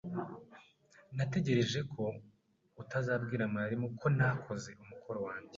Natekereje 1.17 1.79
ko 1.93 2.03
utazabwira 2.81 3.43
mwarimu 3.51 3.87
ko 3.99 4.05
ntakoze 4.15 4.69
umukoro 4.83 5.19
wanjye. 5.27 5.49